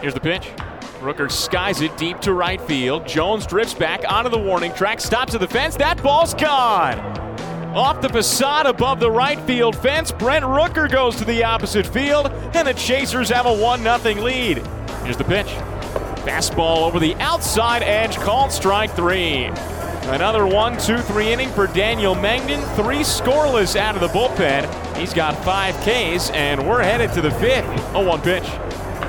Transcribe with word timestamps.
Here's 0.00 0.14
the 0.14 0.20
pitch. 0.20 0.48
Rooker 1.00 1.30
skies 1.30 1.82
it 1.82 1.94
deep 1.98 2.20
to 2.20 2.32
right 2.32 2.60
field. 2.60 3.06
Jones 3.06 3.46
drifts 3.46 3.74
back 3.74 4.02
onto 4.10 4.30
the 4.30 4.38
warning 4.38 4.72
track, 4.72 5.00
stops 5.00 5.34
at 5.34 5.40
the 5.40 5.48
fence. 5.48 5.76
That 5.76 6.02
ball's 6.02 6.32
gone. 6.32 6.98
Off 7.74 8.00
the 8.00 8.08
facade 8.08 8.66
above 8.66 8.98
the 8.98 9.10
right 9.10 9.38
field 9.40 9.76
fence, 9.76 10.10
Brent 10.10 10.44
Rooker 10.44 10.90
goes 10.90 11.16
to 11.16 11.24
the 11.24 11.44
opposite 11.44 11.86
field, 11.86 12.28
and 12.54 12.66
the 12.66 12.74
Chasers 12.74 13.28
have 13.28 13.46
a 13.46 13.52
1 13.54 13.82
0 13.82 14.24
lead. 14.24 14.66
Here's 15.04 15.18
the 15.18 15.24
pitch. 15.24 15.46
Fastball 16.24 16.78
over 16.78 16.98
the 16.98 17.14
outside 17.16 17.82
edge, 17.82 18.16
called 18.16 18.52
strike 18.52 18.90
three. 18.92 19.44
Another 20.04 20.46
one, 20.46 20.78
two, 20.78 20.98
three 20.98 21.30
inning 21.32 21.50
for 21.50 21.66
Daniel 21.66 22.14
Mengden. 22.14 22.60
Three 22.74 23.00
scoreless 23.00 23.76
out 23.76 23.94
of 23.94 24.00
the 24.00 24.08
bullpen. 24.08 24.96
He's 24.96 25.14
got 25.14 25.36
five 25.44 25.74
Ks, 25.76 26.30
and 26.30 26.66
we're 26.66 26.82
headed 26.82 27.12
to 27.12 27.20
the 27.20 27.30
fifth. 27.32 27.66
0 27.92 28.06
1 28.06 28.20
pitch. 28.22 28.44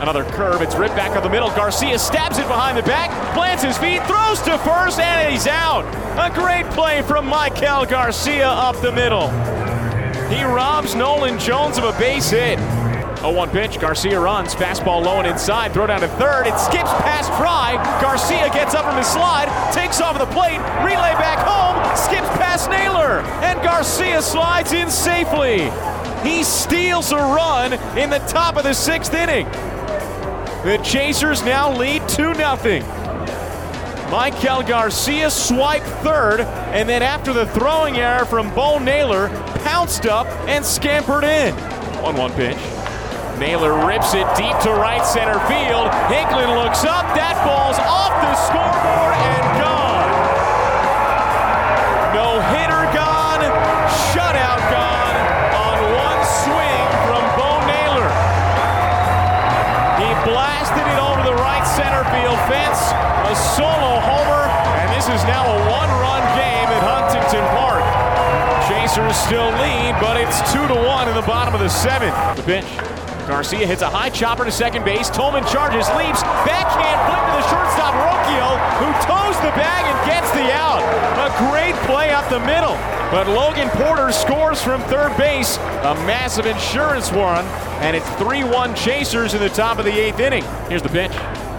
Another 0.00 0.24
curve. 0.24 0.62
It's 0.62 0.76
ripped 0.76 0.94
back 0.94 1.16
up 1.16 1.24
the 1.24 1.28
middle. 1.28 1.50
Garcia 1.50 1.98
stabs 1.98 2.38
it 2.38 2.46
behind 2.46 2.78
the 2.78 2.82
back, 2.82 3.10
plants 3.34 3.64
his 3.64 3.76
feet, 3.78 4.00
throws 4.06 4.40
to 4.42 4.56
first, 4.58 5.00
and 5.00 5.32
he's 5.32 5.46
out. 5.46 5.84
A 6.18 6.32
great 6.32 6.66
play 6.72 7.02
from 7.02 7.26
Michael 7.26 7.84
Garcia 7.84 8.48
up 8.48 8.80
the 8.80 8.92
middle. 8.92 9.28
He 10.28 10.44
robs 10.44 10.94
Nolan 10.94 11.38
Jones 11.38 11.78
of 11.78 11.84
a 11.84 11.92
base 11.98 12.30
hit. 12.30 12.58
0-1 13.18 13.50
pitch. 13.50 13.80
Garcia 13.80 14.20
runs. 14.20 14.54
Fastball 14.54 15.04
low 15.04 15.18
and 15.18 15.26
inside. 15.26 15.72
Throw 15.72 15.86
down 15.86 16.00
to 16.00 16.08
third. 16.08 16.46
It 16.46 16.56
skips 16.58 16.92
past 17.02 17.32
Fry. 17.32 17.74
Garcia 18.00 18.48
gets 18.50 18.74
up 18.74 18.84
from 18.84 18.96
his 18.96 19.08
slide. 19.08 19.48
Takes 19.72 20.00
off 20.00 20.16
the 20.18 20.26
plate. 20.26 20.58
Relay 20.84 21.14
back 21.18 21.38
home. 21.44 21.96
Skips 21.96 22.28
past 22.38 22.70
Naylor. 22.70 23.20
And 23.42 23.60
Garcia 23.62 24.22
slides 24.22 24.72
in 24.72 24.88
safely. 24.90 25.70
He 26.22 26.44
steals 26.44 27.10
a 27.10 27.16
run 27.16 27.72
in 27.98 28.10
the 28.10 28.20
top 28.28 28.56
of 28.56 28.62
the 28.62 28.74
sixth 28.74 29.14
inning. 29.14 29.46
The 30.64 30.78
Chasers 30.78 31.42
now 31.44 31.72
lead 31.76 32.08
2 32.08 32.34
0. 32.34 32.56
Michael 34.10 34.62
Garcia 34.62 35.30
swiped 35.30 35.86
third, 36.02 36.40
and 36.40 36.88
then 36.88 37.02
after 37.02 37.32
the 37.32 37.46
throwing 37.46 37.96
error 37.98 38.24
from 38.24 38.52
Bo 38.54 38.78
Naylor, 38.78 39.28
pounced 39.62 40.06
up 40.06 40.26
and 40.48 40.64
scampered 40.64 41.24
in. 41.24 41.54
1 42.02 42.16
1 42.16 42.32
pitch. 42.32 42.56
Naylor 43.38 43.86
rips 43.86 44.14
it 44.14 44.26
deep 44.36 44.58
to 44.60 44.70
right 44.70 45.04
center 45.06 45.38
field. 45.46 45.86
Hicklin 46.10 46.62
looks 46.62 46.84
up. 46.84 47.06
That 47.14 47.38
ball's 47.46 47.78
off 47.78 48.10
the 48.20 48.34
scoreboard 48.34 49.14
and 49.14 49.62
gone. 49.62 49.77
Blasted 60.28 60.84
it 60.84 61.00
over 61.00 61.24
the 61.24 61.36
right 61.40 61.64
center 61.64 62.04
field 62.12 62.36
fence. 62.52 62.80
A 63.28 63.34
solo 63.56 64.00
homer, 64.00 64.44
and 64.84 64.88
this 64.92 65.08
is 65.08 65.20
now 65.24 65.44
a 65.44 65.58
one-run 65.72 66.24
game 66.36 66.68
at 66.68 66.82
Huntington 66.84 67.44
Park. 67.56 67.84
Chasers 68.68 69.16
still 69.16 69.48
lead, 69.56 69.96
but 70.00 70.16
it's 70.20 70.40
two 70.52 70.64
to 70.68 70.74
one 70.74 71.08
in 71.08 71.14
the 71.14 71.24
bottom 71.24 71.54
of 71.54 71.60
the 71.60 71.68
seventh. 71.68 72.16
The 72.36 72.44
pitch. 72.44 72.68
Garcia 73.28 73.66
hits 73.68 73.82
a 73.82 73.90
high 73.90 74.08
chopper 74.08 74.44
to 74.44 74.50
second 74.50 74.84
base. 74.84 75.10
Tolman 75.12 75.44
charges, 75.52 75.84
leaps, 75.92 76.24
backhand 76.48 76.96
flip 77.04 77.20
to 77.28 77.32
the 77.36 77.44
shortstop 77.52 77.92
Rocchio, 78.00 78.56
who 78.80 78.88
toes 79.04 79.36
the 79.44 79.52
bag 79.52 79.84
and 79.84 79.98
gets 80.08 80.17
up 82.18 82.28
the 82.30 82.40
middle. 82.40 82.74
But 83.12 83.28
Logan 83.28 83.68
Porter 83.70 84.10
scores 84.10 84.60
from 84.60 84.82
third 84.84 85.16
base. 85.16 85.56
A 85.56 85.94
massive 86.04 86.46
insurance 86.46 87.12
run, 87.12 87.44
and 87.80 87.94
it's 87.96 88.08
3 88.16 88.42
1 88.42 88.74
Chasers 88.74 89.34
in 89.34 89.40
the 89.40 89.48
top 89.48 89.78
of 89.78 89.84
the 89.84 89.96
eighth 89.96 90.18
inning. 90.18 90.42
Here's 90.68 90.82
the 90.82 90.88
pitch. 90.88 91.12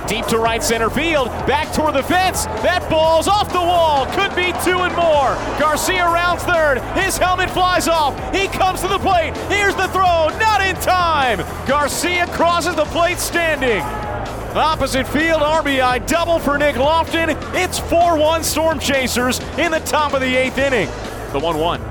Deep 0.08 0.26
to 0.26 0.38
right 0.38 0.62
center 0.62 0.90
field, 0.90 1.28
back 1.46 1.72
toward 1.72 1.94
the 1.94 2.04
fence. 2.04 2.46
That 2.66 2.86
ball's 2.90 3.28
off 3.28 3.54
the 3.54 3.60
wall. 3.60 4.06
Could 4.08 4.36
be 4.36 4.52
two 4.66 4.80
and 4.84 4.94
more. 4.96 5.38
Garcia 5.60 6.04
rounds 6.06 6.44
third. 6.44 6.82
His 6.98 7.18
helmet 7.18 7.50
flies 7.52 7.88
off. 7.88 8.14
He 8.34 8.48
comes 8.48 8.82
to 8.82 8.88
the 8.88 9.00
plate. 9.00 9.38
Here's 9.48 9.76
the 9.76 9.88
throw. 9.90 10.28
Not 10.40 10.62
in 10.62 10.76
time. 10.78 11.40
Garcia 11.68 12.28
crosses 12.28 12.76
the 12.76 12.86
plate 12.86 13.20
standing. 13.20 14.09
Opposite 14.56 15.08
field 15.08 15.44
RBI 15.44 16.08
double 16.08 16.40
for 16.40 16.58
Nick 16.58 16.76
Loftin. 16.76 17.38
It's 17.54 17.78
4 17.78 18.18
1 18.18 18.44
Storm 18.44 18.80
Chasers 18.80 19.38
in 19.60 19.72
the 19.72 19.80
top 19.82 20.14
of 20.14 20.22
the 20.22 20.36
eighth 20.36 20.58
inning. 20.58 20.88
The 21.34 21.40
1 21.40 21.60
1. 21.60 21.82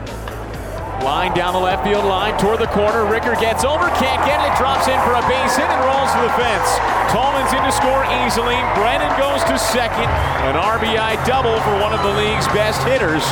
Line 1.06 1.32
down 1.38 1.54
the 1.54 1.60
left 1.60 1.86
field 1.86 2.04
line 2.04 2.36
toward 2.36 2.58
the 2.58 2.66
corner. 2.66 3.06
Ricker 3.06 3.36
gets 3.36 3.62
over, 3.62 3.86
can't 4.02 4.26
get 4.26 4.42
it, 4.42 4.58
drops 4.58 4.88
in 4.88 4.98
for 5.06 5.14
a 5.14 5.22
base 5.30 5.54
hit 5.54 5.70
and 5.70 5.84
rolls 5.86 6.10
to 6.10 6.20
the 6.26 6.34
fence. 6.34 6.68
Tolman's 7.14 7.54
in 7.54 7.62
to 7.62 7.70
score 7.70 8.02
easily. 8.26 8.58
Brennan 8.74 9.14
goes 9.14 9.38
to 9.46 9.56
second. 9.56 10.10
An 10.42 10.58
RBI 10.58 11.24
double 11.24 11.54
for 11.62 11.78
one 11.78 11.94
of 11.94 12.02
the 12.02 12.12
league's 12.18 12.48
best 12.48 12.82
hitters. 12.82 13.22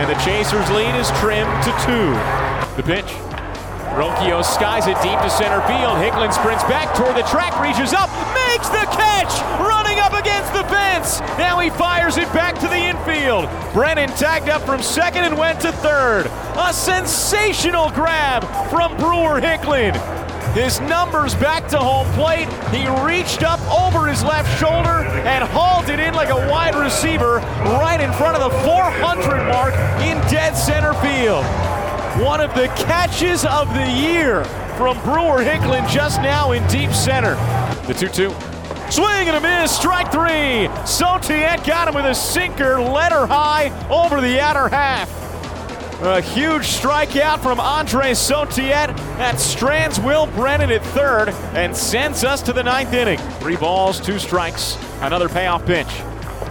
And 0.00 0.08
the 0.08 0.16
Chasers' 0.24 0.70
lead 0.72 0.96
is 0.96 1.12
trimmed 1.20 1.52
to 1.68 1.72
two. 1.84 2.16
The 2.80 2.82
pitch. 2.82 3.31
Rocchio 3.92 4.44
skies 4.44 4.86
it 4.86 4.96
deep 5.02 5.18
to 5.20 5.30
center 5.30 5.60
field. 5.68 5.98
Hicklin 5.98 6.32
sprints 6.32 6.64
back 6.64 6.94
toward 6.96 7.16
the 7.16 7.22
track, 7.28 7.58
reaches 7.60 7.92
up, 7.92 8.08
makes 8.48 8.68
the 8.68 8.84
catch, 8.96 9.32
running 9.60 9.98
up 9.98 10.14
against 10.14 10.52
the 10.52 10.64
fence. 10.64 11.20
Now 11.38 11.58
he 11.58 11.70
fires 11.70 12.16
it 12.16 12.32
back 12.32 12.58
to 12.60 12.68
the 12.68 12.76
infield. 12.76 13.48
Brennan 13.72 14.08
tagged 14.10 14.48
up 14.48 14.62
from 14.62 14.82
second 14.82 15.24
and 15.24 15.36
went 15.36 15.60
to 15.60 15.72
third. 15.72 16.26
A 16.56 16.72
sensational 16.72 17.90
grab 17.90 18.44
from 18.70 18.96
Brewer 18.96 19.40
Hicklin. 19.40 19.94
His 20.54 20.80
numbers 20.80 21.34
back 21.34 21.66
to 21.68 21.78
home 21.78 22.06
plate. 22.12 22.48
He 22.74 22.86
reached 23.04 23.42
up 23.42 23.60
over 23.70 24.06
his 24.06 24.22
left 24.22 24.48
shoulder 24.60 25.04
and 25.24 25.44
hauled 25.44 25.88
it 25.88 25.98
in 25.98 26.12
like 26.12 26.28
a 26.28 26.50
wide 26.50 26.74
receiver 26.74 27.38
right 27.64 28.00
in 28.00 28.12
front 28.12 28.36
of 28.36 28.52
the 28.52 28.58
400 28.60 29.48
mark 29.48 29.74
in 30.02 30.18
dead 30.30 30.54
center 30.54 30.92
field. 30.94 31.44
One 32.20 32.42
of 32.42 32.54
the 32.54 32.66
catches 32.76 33.46
of 33.46 33.72
the 33.72 33.90
year 33.90 34.44
from 34.76 35.00
Brewer 35.00 35.42
Hicklin 35.42 35.88
just 35.88 36.20
now 36.20 36.52
in 36.52 36.66
deep 36.68 36.92
center. 36.92 37.36
The 37.86 37.94
2 37.94 38.08
2. 38.08 38.30
Swing 38.90 39.28
and 39.28 39.36
a 39.36 39.40
miss, 39.40 39.74
strike 39.74 40.12
three. 40.12 40.68
Sotillet 40.84 41.66
got 41.66 41.88
him 41.88 41.94
with 41.94 42.04
a 42.04 42.14
sinker, 42.14 42.78
letter 42.82 43.26
high 43.26 43.70
over 43.88 44.20
the 44.20 44.38
outer 44.38 44.68
half. 44.68 45.10
A 46.02 46.20
huge 46.20 46.64
strikeout 46.64 47.42
from 47.42 47.58
Andre 47.58 48.10
Sotillet 48.10 48.94
that 49.16 49.40
strands 49.40 49.98
Will 49.98 50.26
Brennan 50.26 50.70
at 50.70 50.84
third 50.86 51.30
and 51.54 51.74
sends 51.74 52.24
us 52.24 52.42
to 52.42 52.52
the 52.52 52.62
ninth 52.62 52.92
inning. 52.92 53.18
Three 53.40 53.56
balls, 53.56 53.98
two 53.98 54.18
strikes, 54.18 54.76
another 55.00 55.30
payoff 55.30 55.64
pitch. 55.64 55.88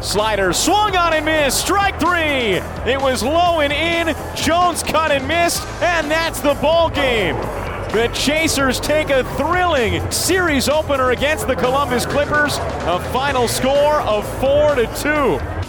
Slider 0.01 0.53
swung 0.53 0.95
on 0.95 1.13
and 1.13 1.25
missed. 1.25 1.59
Strike 1.59 1.99
three. 1.99 2.59
It 2.91 3.01
was 3.01 3.23
low 3.23 3.61
and 3.61 3.73
in. 3.73 4.15
Jones 4.35 4.83
cut 4.83 5.11
and 5.11 5.27
missed, 5.27 5.63
and 5.81 6.09
that's 6.09 6.39
the 6.39 6.53
ball 6.55 6.89
game. 6.89 7.35
The 7.91 8.09
Chasers 8.13 8.79
take 8.79 9.09
a 9.09 9.23
thrilling 9.35 10.09
series 10.11 10.69
opener 10.69 11.11
against 11.11 11.47
the 11.47 11.55
Columbus 11.55 12.05
Clippers. 12.05 12.57
A 12.57 12.99
final 13.11 13.47
score 13.47 14.01
of 14.01 14.25
four 14.39 14.75
to 14.75 14.87
two. 14.95 15.60